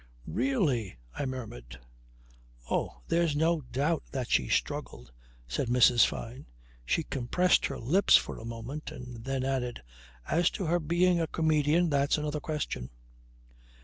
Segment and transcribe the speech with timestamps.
[0.25, 1.79] "Really!" I murmured.
[2.71, 3.01] "Oh!
[3.07, 5.11] There's no doubt that she struggled,"
[5.47, 6.07] said Mrs.
[6.07, 6.47] Fyne.
[6.83, 9.83] She compressed her lips for a moment and then added:
[10.27, 12.89] "As to her being a comedian that's another question."